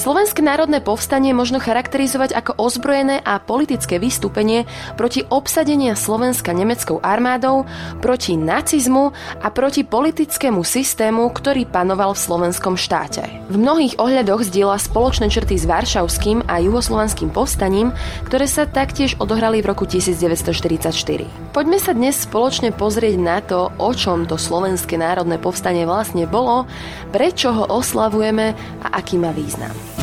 [0.00, 4.64] Slovenské národné povstanie možno charakterizovať ako ozbrojené a politické vystúpenie
[4.96, 7.68] proti obsadenia Slovenska nemeckou armádou,
[8.00, 9.12] proti nacizmu
[9.44, 13.28] a proti politickému systému, ktorý panoval v slovenskom štáte.
[13.52, 17.92] V mnohých ohľadoch zdieľa spoločné črty s Varšavským a juhoslovanským povstaním,
[18.24, 21.52] ktoré sa taktiež odohrali v roku 1944.
[21.52, 26.64] Poďme sa dnes spoločne pozrieť na to, o čom to Slovenské národné povstanie vlastne bolo,
[27.12, 29.99] prečo ho oslavujeme a aký má význam.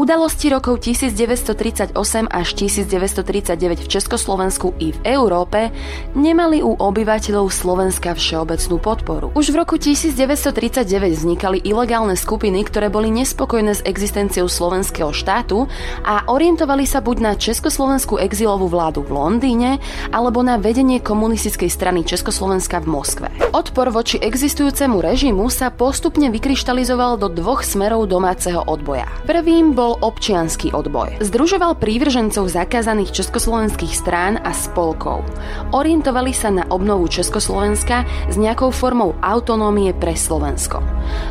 [0.00, 1.92] Udalosti rokov 1938
[2.32, 5.68] až 1939 v Československu i v Európe
[6.16, 9.28] nemali u obyvateľov Slovenska všeobecnú podporu.
[9.36, 10.88] Už v roku 1939
[11.20, 15.68] vznikali ilegálne skupiny, ktoré boli nespokojné s existenciou slovenského štátu
[16.00, 19.84] a orientovali sa buď na československú exilovú vládu v Londýne
[20.16, 23.28] alebo na vedenie komunistickej strany Československa v Moskve.
[23.52, 29.04] Odpor voči existujúcemu režimu sa postupne vykryštalizoval do dvoch smerov domáceho odboja.
[29.28, 31.18] Prvým bol bol občianský odboj.
[31.18, 35.26] Združoval prívržencov zakázaných československých strán a spolkov.
[35.74, 40.78] Orientovali sa na obnovu Československa s nejakou formou autonómie pre Slovensko.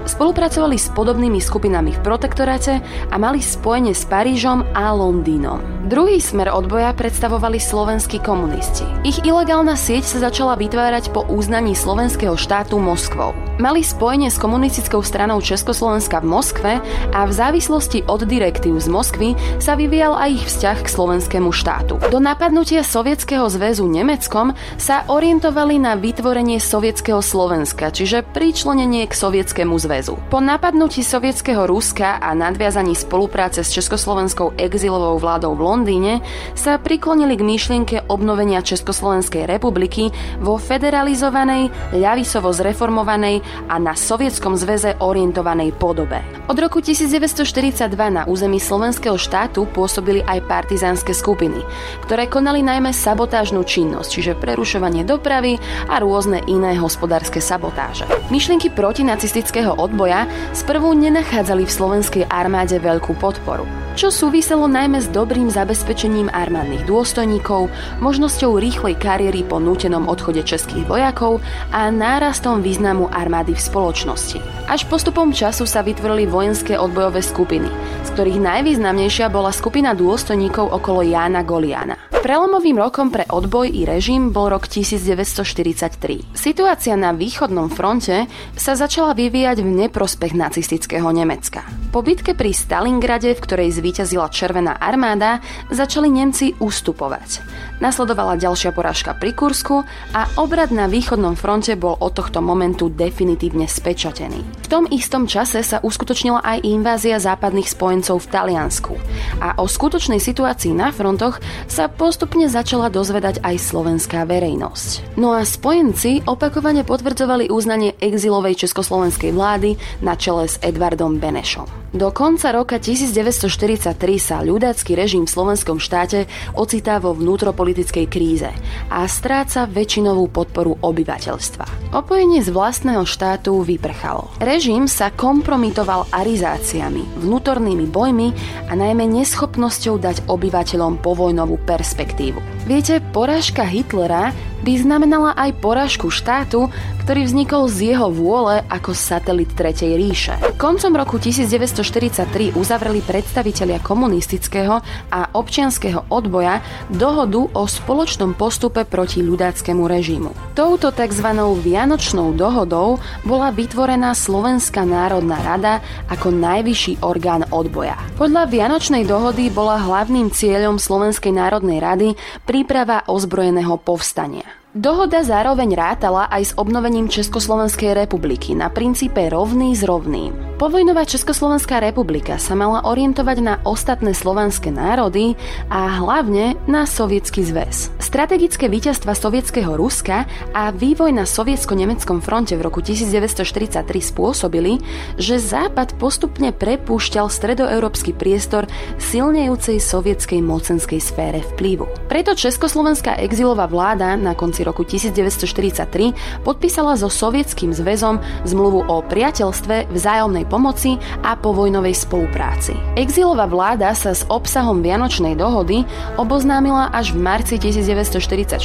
[0.04, 5.64] Spolupracovali s podobnými skupinami v protektoráte a mali spojenie s Parížom a Londýnom.
[5.88, 8.84] Druhý smer odboja predstavovali slovenskí komunisti.
[9.08, 13.49] Ich ilegálna sieť sa začala vytvárať po uznaní slovenského štátu Moskvou.
[13.60, 16.72] Mali spojenie s komunistickou stranou Československa v Moskve
[17.12, 19.30] a v závislosti od direk direktív z Moskvy
[19.62, 22.02] sa vyvíjal aj ich vzťah k slovenskému štátu.
[22.10, 29.78] Do napadnutia Sovietskeho zväzu Nemeckom sa orientovali na vytvorenie Sovietskeho Slovenska, čiže pričlenenie k Sovietskému
[29.78, 30.18] zväzu.
[30.34, 36.14] Po napadnutí Sovietskeho Ruska a nadviazaní spolupráce s Československou exilovou vládou v Londýne
[36.58, 40.10] sa priklonili k myšlienke obnovenia Československej republiky
[40.42, 46.22] vo federalizovanej, ľavisovo zreformovanej a na Sovietskom zväze orientovanej podobe.
[46.48, 51.62] Od roku 1942 na území slovenského štátu pôsobili aj partizánske skupiny,
[52.06, 55.58] ktoré konali najmä sabotážnu činnosť, čiže prerušovanie dopravy
[55.90, 58.06] a rôzne iné hospodárske sabotáže.
[58.30, 65.52] Myšlienky protinacistického odboja sprvu nenachádzali v slovenskej armáde veľkú podporu čo súviselo najmä s dobrým
[65.52, 67.68] zabezpečením armádnych dôstojníkov,
[68.00, 71.44] možnosťou rýchlej kariéry po nútenom odchode českých vojakov
[71.76, 74.59] a nárastom významu armády v spoločnosti.
[74.70, 77.66] Až postupom času sa vytvorili vojenské odbojové skupiny,
[78.06, 81.98] z ktorých najvýznamnejšia bola skupina dôstojníkov okolo Jána Goliana.
[82.20, 86.38] Prelomovým rokom pre odboj i režim bol rok 1943.
[86.38, 91.66] Situácia na východnom fronte sa začala vyvíjať v neprospech nacistického Nemecka.
[91.90, 95.42] Po bitke pri Stalingrade, v ktorej zvíťazila Červená armáda,
[95.74, 97.42] začali Nemci ustupovať.
[97.80, 99.82] Nasledovala ďalšia porážka pri Kursku
[100.12, 104.59] a obrad na východnom fronte bol od tohto momentu definitívne spečatený.
[104.60, 108.94] V tom istom čase sa uskutočnila aj invázia západných spojencov v Taliansku
[109.40, 111.40] a o skutočnej situácii na frontoch
[111.72, 115.14] sa po postupne začala dozvedať aj slovenská verejnosť.
[115.22, 121.70] No a spojenci opakovane potvrdzovali uznanie exilovej československej vlády na čele s Edvardom Benešom.
[121.94, 126.26] Do konca roka 1943 sa ľudácky režim v slovenskom štáte
[126.58, 128.50] ocitá vo vnútropolitickej kríze
[128.90, 131.94] a stráca väčšinovú podporu obyvateľstva.
[131.94, 134.34] Opojenie z vlastného štátu vyprchalo.
[134.50, 138.34] Režim sa kompromitoval arizáciami, vnútornými bojmi
[138.66, 142.42] a najmä neschopnosťou dať obyvateľom povojnovú perspektívu.
[142.66, 144.34] Viete, porážka Hitlera
[144.64, 146.68] by znamenala aj porážku štátu,
[147.06, 150.38] ktorý vznikol z jeho vôle ako satelit Tretej ríše.
[150.62, 154.78] Koncom roku 1943 uzavreli predstavitelia komunistického
[155.10, 156.62] a občianského odboja
[156.92, 160.36] dohodu o spoločnom postupe proti ľudáckému režimu.
[160.54, 161.28] Touto tzv.
[161.66, 165.82] Vianočnou dohodou bola vytvorená Slovenská národná rada
[166.12, 167.98] ako najvyšší orgán odboja.
[168.22, 172.10] Podľa Vianočnej dohody bola hlavným cieľom Slovenskej národnej rady
[172.46, 174.49] príprava ozbrojeného povstania.
[174.70, 180.62] Dohoda zároveň rátala aj s obnovením Československej republiky na princípe rovný s rovným.
[180.62, 185.34] Povojnová Československá republika sa mala orientovať na ostatné slovanské národy
[185.74, 187.90] a hlavne na Sovietsky zväz.
[187.98, 194.86] Strategické víťazstva sovietského Ruska a vývoj na sovietsko-nemeckom fronte v roku 1943 spôsobili,
[195.18, 198.70] že Západ postupne prepúšťal stredoeurópsky priestor
[199.02, 201.90] silnejúcej sovietskej mocenskej sfére vplyvu.
[202.06, 209.00] Preto Československá exilová vláda na konci konci roku 1943 podpísala so Sovietským zväzom zmluvu o
[209.08, 212.76] priateľstve, vzájomnej pomoci a povojnovej spolupráci.
[213.00, 215.88] Exilová vláda sa s obsahom Vianočnej dohody
[216.20, 218.60] oboznámila až v marci 1944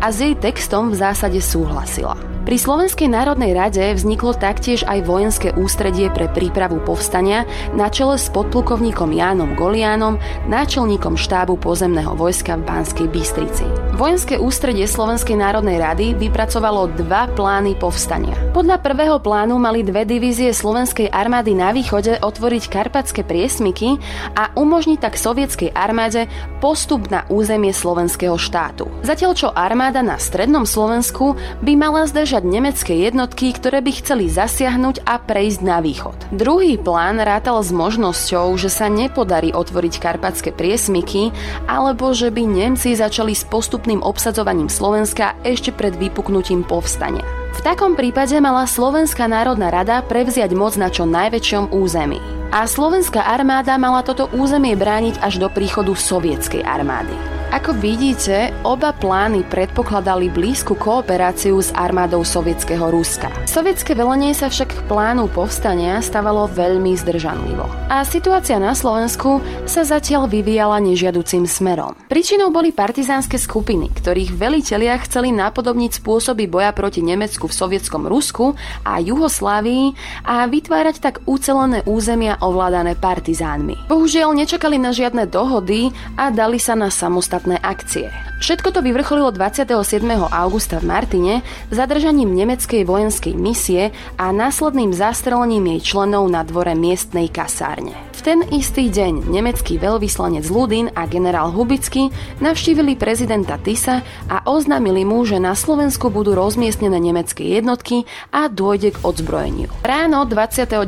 [0.00, 2.16] a s jej textom v zásade súhlasila.
[2.48, 7.44] Pri Slovenskej národnej rade vzniklo taktiež aj vojenské ústredie pre prípravu povstania
[7.76, 10.16] na čele s podplukovníkom Jánom Goliánom,
[10.48, 13.87] náčelníkom štábu pozemného vojska v Banskej Bystrici.
[13.98, 18.30] Vojenské ústredie Slovenskej národnej rady vypracovalo dva plány povstania.
[18.54, 23.98] Podľa prvého plánu mali dve divízie Slovenskej armády na východe otvoriť karpatské priesmyky
[24.38, 26.30] a umožniť tak sovietskej armáde
[26.62, 28.86] postup na územie slovenského štátu.
[29.02, 31.34] Zatiaľ čo armáda na strednom Slovensku
[31.66, 36.14] by mala zdržať nemecké jednotky, ktoré by chceli zasiahnuť a prejsť na východ.
[36.30, 41.34] Druhý plán rátal s možnosťou, že sa nepodarí otvoriť karpatské priesmyky,
[41.66, 47.24] alebo že by Nemci začali s postupným obsadzovaním Slovenska ešte pred vypuknutím povstania.
[47.56, 52.20] V takom prípade mala Slovenská národná rada prevziať moc na čo najväčšom území.
[52.52, 57.37] A slovenská armáda mala toto územie brániť až do príchodu sovietskej armády.
[57.48, 63.32] Ako vidíte, oba plány predpokladali blízku kooperáciu s armádou sovietského Ruska.
[63.48, 67.64] Sovietské velenie sa však k plánu povstania stavalo veľmi zdržanlivo.
[67.88, 71.96] A situácia na Slovensku sa zatiaľ vyvíjala nežiaducím smerom.
[72.12, 78.60] Príčinou boli partizánske skupiny, ktorých velitelia chceli napodobniť spôsoby boja proti Nemecku v sovietskom Rusku
[78.84, 79.96] a Juhoslávii
[80.28, 83.88] a vytvárať tak ucelené územia ovládané partizánmi.
[83.88, 88.27] Bohužiaľ nečakali na žiadne dohody a dali sa na samostatné samostatné akcie.
[88.38, 89.98] Všetko to vyvrcholilo 27.
[90.30, 91.34] augusta v Martine
[91.74, 97.98] zadržaním nemeckej vojenskej misie a následným zastrelením jej členov na dvore miestnej kasárne.
[98.14, 102.10] V ten istý deň nemecký veľvyslanec Ludin a generál Hubický
[102.42, 108.98] navštívili prezidenta Tisa a oznámili mu, že na Slovensku budú rozmiestnené nemecké jednotky a dôjde
[108.98, 109.70] k odzbrojeniu.
[109.86, 110.82] Ráno 29.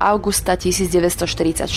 [0.00, 1.68] augusta 1944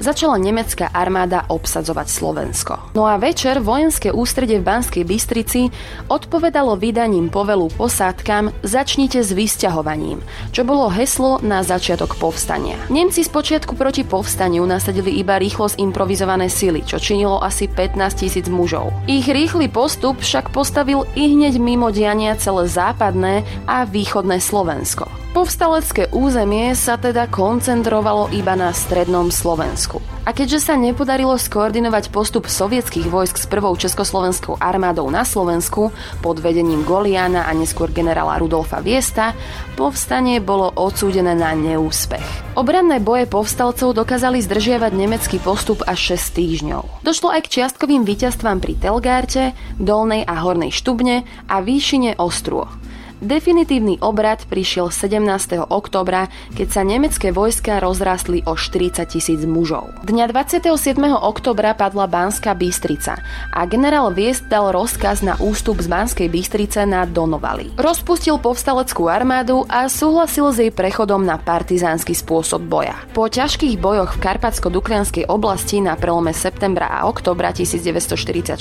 [0.00, 2.72] začala nemecká armáda obsadzovať Slovensko.
[2.96, 5.70] No a večer vojenské ústredie v Banskej Bystrici
[6.10, 10.18] odpovedalo vydaním povelu posádkam Začnite s vysťahovaním,
[10.50, 12.74] čo bolo heslo na začiatok povstania.
[12.90, 18.90] Nemci spočiatku proti povstaniu nasadili iba rýchlo zimprovizované sily, čo činilo asi 15 tisíc mužov.
[19.06, 25.21] Ich rýchly postup však postavil i hneď mimo diania celé západné a východné Slovensko.
[25.32, 30.04] Povstalecké územie sa teda koncentrovalo iba na strednom Slovensku.
[30.28, 35.88] A keďže sa nepodarilo skoordinovať postup sovietských vojsk s prvou československou armádou na Slovensku
[36.20, 39.32] pod vedením Goliana a neskôr generála Rudolfa Viesta,
[39.72, 42.52] povstanie bolo odsúdené na neúspech.
[42.52, 47.08] Obranné boje povstalcov dokázali zdržiavať nemecký postup až 6 týždňov.
[47.08, 52.68] Došlo aj k čiastkovým víťazstvám pri Telgárte, Dolnej a Hornej Štubne a výšine Ostruo.
[53.22, 55.70] Definitívny obrad prišiel 17.
[55.70, 56.26] oktobra,
[56.58, 59.94] keď sa nemecké vojska rozrastli o 40 tisíc mužov.
[60.02, 60.66] Dňa 27.
[61.22, 63.22] oktobra padla Banská Bystrica
[63.54, 67.70] a generál Viest dal rozkaz na ústup z Banskej Bystrice na Donovali.
[67.78, 72.98] Rozpustil povstaleckú armádu a súhlasil s jej prechodom na partizánsky spôsob boja.
[73.14, 78.58] Po ťažkých bojoch v Karpatsko-Duklianskej oblasti na prelome septembra a oktobra 1944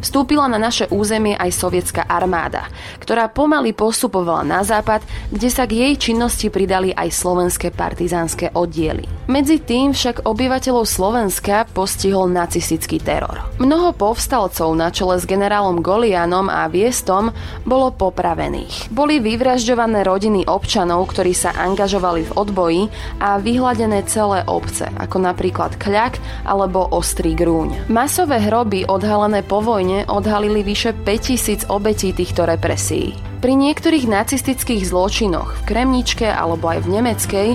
[0.00, 5.02] vstúpila na naše územie aj sovietská armáda, ktorá pomaly postupovala na západ,
[5.34, 9.10] kde sa k jej činnosti pridali aj slovenské partizánske oddiely.
[9.26, 13.42] Medzi tým však obyvateľov Slovenska postihol nacistický teror.
[13.58, 17.34] Mnoho povstalcov na čele s generálom Golianom a Viestom
[17.66, 18.94] bolo popravených.
[18.94, 22.82] Boli vyvražďované rodiny občanov, ktorí sa angažovali v odboji
[23.18, 27.90] a vyhladené celé obce, ako napríklad Kľak alebo Ostrý Grúň.
[27.90, 33.31] Masové hroby odhalené po vojne odhalili vyše 5000 obetí týchto represí.
[33.42, 37.48] Pri niektorých nacistických zločinoch v Kremničke alebo aj v Nemeckej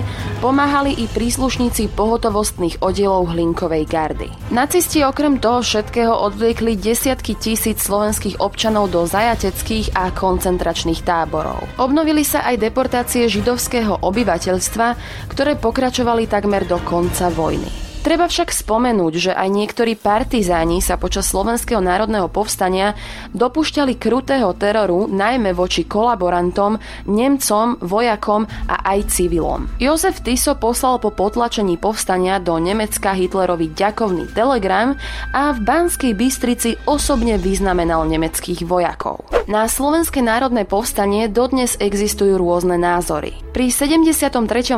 [0.44, 4.28] pomáhali i príslušníci pohotovostných oddielov Hlinkovej gardy.
[4.52, 11.64] Nacisti okrem toho všetkého odvliekli desiatky tisíc slovenských občanov do zajateckých a koncentračných táborov.
[11.80, 14.86] Obnovili sa aj deportácie židovského obyvateľstva,
[15.32, 17.87] ktoré pokračovali takmer do konca vojny.
[18.08, 22.96] Treba však spomenúť, že aj niektorí partizáni sa počas Slovenského národného povstania
[23.36, 29.68] dopúšťali krutého teroru najmä voči kolaborantom, Nemcom, vojakom a aj civilom.
[29.76, 34.96] Jozef Tiso poslal po potlačení povstania do Nemecka Hitlerovi ďakovný telegram
[35.36, 39.37] a v Banskej Bystrici osobne vyznamenal nemeckých vojakov.
[39.48, 43.32] Na Slovenské národné povstanie dodnes existujú rôzne názory.
[43.56, 44.28] Pri 73.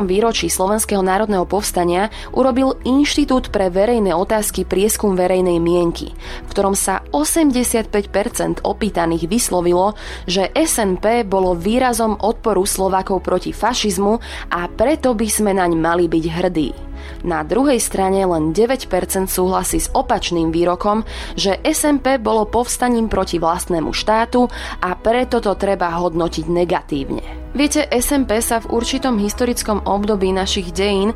[0.07, 7.03] výročí Slovenského národného povstania urobil Inštitút pre verejné otázky prieskum verejnej mienky, v ktorom sa
[7.11, 14.23] 85% opýtaných vyslovilo, že SNP bolo výrazom odporu Slovákov proti fašizmu
[14.55, 16.90] a preto by sme naň mali byť hrdí.
[17.21, 18.87] Na druhej strane len 9%
[19.29, 21.05] súhlasí s opačným výrokom,
[21.37, 24.49] že SMP bolo povstaním proti vlastnému štátu
[24.81, 27.41] a preto to treba hodnotiť negatívne.
[27.51, 31.11] Viete, SMP sa v určitom historickom období našich dejín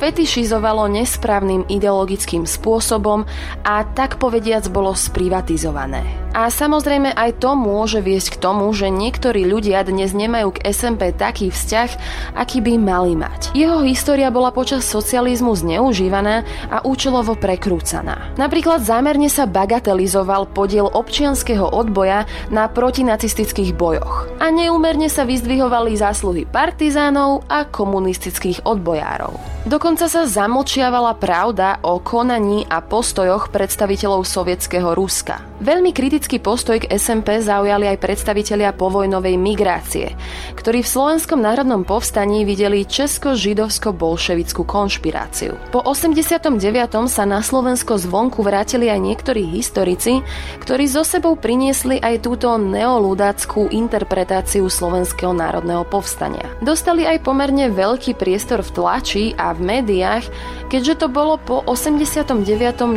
[0.00, 3.28] fetišizovalo nesprávnym ideologickým spôsobom
[3.68, 6.23] a tak povediac bolo sprivatizované.
[6.34, 11.14] A samozrejme aj to môže viesť k tomu, že niektorí ľudia dnes nemajú k SMP
[11.14, 11.90] taký vzťah,
[12.34, 13.54] aký by mali mať.
[13.54, 16.42] Jeho história bola počas socializmu zneužívaná
[16.74, 18.34] a účelovo prekrúcaná.
[18.34, 26.00] Napríklad zámerne sa bagatelizoval podiel občianského odboja na protinacistických bojoch a neúmerne sa vyzdvihoval uznávali
[26.00, 29.53] zásluhy partizánov a komunistických odbojárov.
[29.64, 35.40] Dokonca sa zamlčiavala pravda o konaní a postojoch predstaviteľov sovietského Ruska.
[35.64, 40.12] Veľmi kritický postoj k SMP zaujali aj predstavitelia povojnovej migrácie,
[40.52, 45.56] ktorí v Slovenskom národnom povstaní videli česko-židovsko-bolševickú konšpiráciu.
[45.72, 46.60] Po 89.
[47.08, 50.20] sa na Slovensko zvonku vrátili aj niektorí historici,
[50.60, 56.52] ktorí zo sebou priniesli aj túto neolúdackú interpretáciu Slovenského národného povstania.
[56.60, 60.26] Dostali aj pomerne veľký priestor v tlači a v médiách,
[60.68, 62.42] keďže to bolo po 89.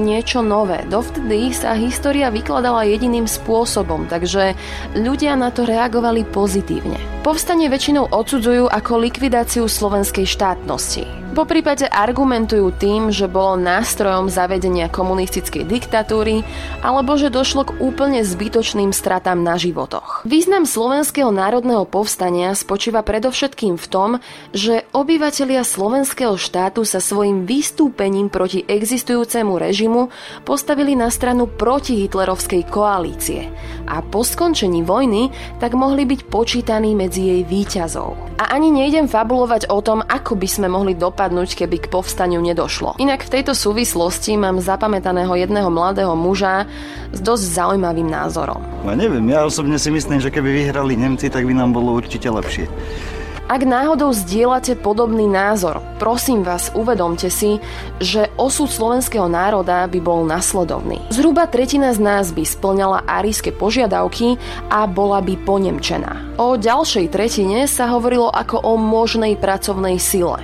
[0.02, 0.82] niečo nové.
[0.90, 4.58] Dovtedy sa história vykladala jediným spôsobom, takže
[4.98, 6.98] ľudia na to reagovali pozitívne.
[7.22, 11.26] Povstanie väčšinou odsudzujú ako likvidáciu slovenskej štátnosti.
[11.38, 16.41] Po prípade argumentujú tým, že bolo nástrojom zavedenia komunistickej diktatúry
[16.82, 20.25] alebo že došlo k úplne zbytočným stratám na životoch.
[20.25, 24.10] Význam slovenského národného povstania spočíva predovšetkým v tom,
[24.50, 30.10] že obyvatelia slovenského štátu sa svojim vystúpením proti existujúcemu režimu
[30.41, 33.53] postavili na stranu proti hitlerovskej koalície
[33.86, 35.29] a po skončení vojny
[35.62, 38.17] tak mohli byť počítaní medzi jej výťazov.
[38.41, 42.96] A ani nejdem fabulovať o tom, ako by sme mohli dopadnúť, keby k povstaniu nedošlo.
[43.01, 46.69] Inak v tejto súvislosti mám zapamätaného jedného mladého muža
[47.12, 48.62] s dosť zaujímavým názorom.
[48.86, 52.29] No neviem, ja osobne si myslím, že keby vyhrali Nemci, tak by nám bolo určite
[52.29, 52.69] lepšie.
[53.48, 57.63] Ak náhodou zdieľate podobný názor, prosím vás, uvedomte si,
[57.96, 61.00] že osud slovenského národa by bol nasledovný.
[61.15, 64.36] Zhruba tretina z nás by splňala aríske požiadavky
[64.67, 66.36] a bola by ponemčená.
[66.36, 70.43] O ďalšej tretine sa hovorilo ako o možnej pracovnej sile.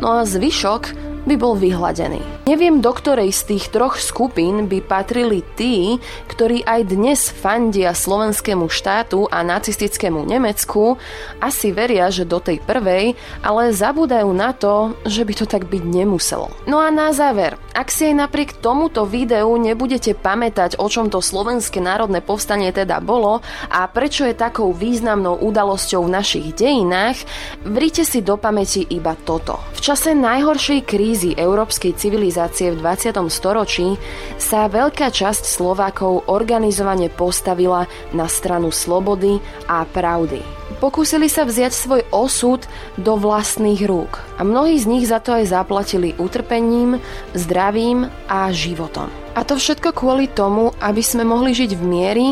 [0.00, 0.88] No a zvyšok
[1.26, 2.22] by bol vyhladený.
[2.46, 5.98] Neviem, do ktorej z tých troch skupín by patrili tí,
[6.30, 10.94] ktorí aj dnes fandia slovenskému štátu a nacistickému Nemecku,
[11.42, 15.82] asi veria, že do tej prvej, ale zabúdajú na to, že by to tak byť
[15.82, 16.54] nemuselo.
[16.70, 21.18] No a na záver, ak si aj napriek tomuto videu nebudete pamätať, o čom to
[21.18, 27.18] slovenské národné povstanie teda bolo a prečo je takou významnou udalosťou v našich dejinách,
[27.66, 29.58] vrite si do pamäti iba toto.
[29.74, 33.16] V čase najhoršej krízy krízy európskej civilizácie v 20.
[33.32, 33.96] storočí
[34.36, 40.44] sa veľká časť Slovákov organizovane postavila na stranu slobody a pravdy.
[40.76, 42.68] Pokúsili sa vziať svoj osud
[43.00, 47.00] do vlastných rúk a mnohí z nich za to aj zaplatili utrpením,
[47.32, 49.08] zdravím a životom.
[49.32, 52.26] A to všetko kvôli tomu, aby sme mohli žiť v miery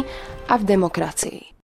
[0.45, 1.54] a v demokracii.